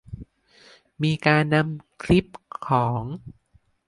[1.03, 2.25] มีการนำคลิป
[2.67, 3.03] ของ